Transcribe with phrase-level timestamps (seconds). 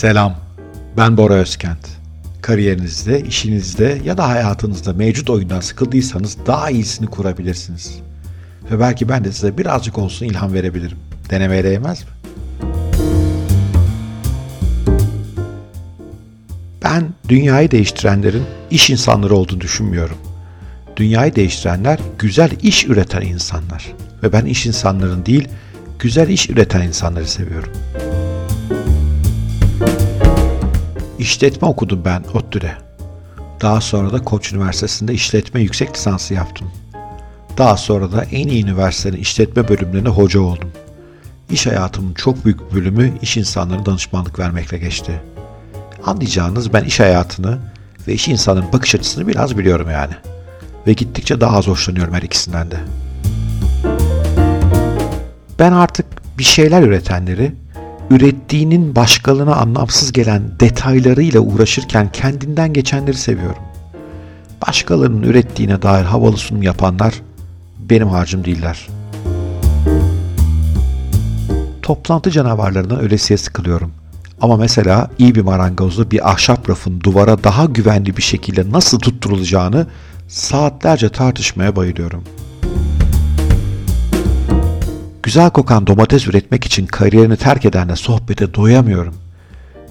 [0.00, 0.36] Selam,
[0.96, 1.88] ben Bora Özkent.
[2.42, 7.98] Kariyerinizde, işinizde ya da hayatınızda mevcut oyundan sıkıldıysanız daha iyisini kurabilirsiniz.
[8.70, 10.98] Ve belki ben de size birazcık olsun ilham verebilirim.
[11.30, 12.08] Denemeye değmez mi?
[16.84, 20.18] Ben dünyayı değiştirenlerin iş insanları olduğunu düşünmüyorum.
[20.96, 23.92] Dünyayı değiştirenler güzel iş üreten insanlar.
[24.22, 25.48] Ve ben iş insanların değil,
[25.98, 27.72] güzel iş üreten insanları seviyorum.
[31.20, 32.72] İşletme okudum ben ODTÜ'de.
[33.60, 36.70] Daha sonra da Koç Üniversitesi'nde işletme yüksek lisansı yaptım.
[37.58, 40.70] Daha sonra da en iyi üniversitenin işletme bölümlerine hoca oldum.
[41.50, 45.20] İş hayatımın çok büyük bölümü iş insanlarına danışmanlık vermekle geçti.
[46.04, 47.58] Anlayacağınız ben iş hayatını
[48.08, 50.14] ve iş insanların bakış açısını biraz biliyorum yani.
[50.86, 52.76] Ve gittikçe daha az hoşlanıyorum her ikisinden de.
[55.58, 56.06] Ben artık
[56.38, 57.52] bir şeyler üretenleri
[58.10, 63.62] ürettiğinin başkalarına anlamsız gelen detaylarıyla uğraşırken kendinden geçenleri seviyorum.
[64.66, 67.22] Başkalarının ürettiğine dair havalı sunum yapanlar
[67.78, 68.88] benim harcım değiller.
[71.82, 73.92] Toplantı canavarlarından ölesiye sıkılıyorum.
[74.40, 79.86] Ama mesela iyi bir marangozda bir ahşap rafın duvara daha güvenli bir şekilde nasıl tutturulacağını
[80.28, 82.39] saatlerce tartışmaya bayılıyorum.''
[85.22, 89.14] Güzel kokan domates üretmek için kariyerini terk edenle sohbete doyamıyorum.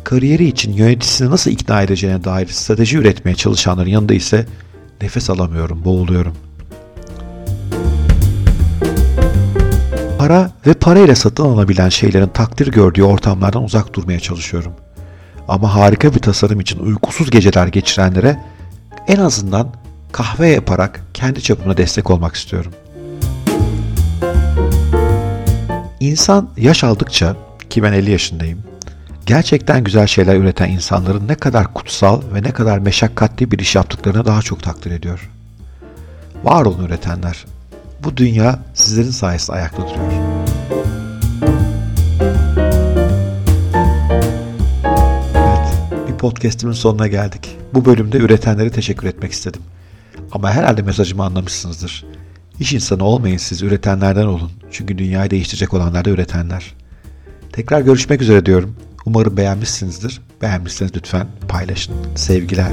[0.03, 4.45] Kariyeri için yöneticisini nasıl ikna edeceğine dair strateji üretmeye çalışanların yanında ise
[5.01, 6.35] nefes alamıyorum, boğuluyorum.
[10.17, 14.73] Para ve parayla satın alabilen şeylerin takdir gördüğü ortamlardan uzak durmaya çalışıyorum.
[15.47, 18.43] Ama harika bir tasarım için uykusuz geceler geçirenlere
[19.07, 19.73] en azından
[20.11, 22.88] kahve yaparak kendi çapımda destek olmak istiyorum.''
[25.99, 27.35] İnsan yaş aldıkça
[27.69, 28.63] ki ben 50 yaşındayım
[29.29, 34.25] gerçekten güzel şeyler üreten insanların ne kadar kutsal ve ne kadar meşakkatli bir iş yaptıklarını
[34.25, 35.29] daha çok takdir ediyor.
[36.43, 37.45] Var olun üretenler.
[38.03, 40.11] Bu dünya sizlerin sayesinde ayakta duruyor.
[45.35, 45.73] Evet,
[46.07, 47.57] bir podcastimin sonuna geldik.
[47.73, 49.61] Bu bölümde üretenlere teşekkür etmek istedim.
[50.31, 52.05] Ama herhalde mesajımı anlamışsınızdır.
[52.59, 54.51] İş insanı olmayın siz, üretenlerden olun.
[54.71, 56.73] Çünkü dünyayı değiştirecek olanlar da üretenler.
[57.51, 58.75] Tekrar görüşmek üzere diyorum.
[59.05, 60.21] Umarım beğenmişsinizdir.
[60.41, 61.95] Beğenmişseniz lütfen paylaşın.
[62.15, 62.71] Sevgiler.